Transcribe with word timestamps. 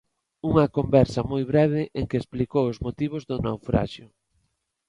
Unha 0.49 0.65
conversa 0.77 1.27
moi 1.31 1.43
breve 1.51 1.81
en 1.99 2.03
que 2.09 2.19
explicou 2.21 2.63
os 2.71 2.81
motivos 2.85 3.23
do 3.29 3.35
naufraxio. 3.45 4.07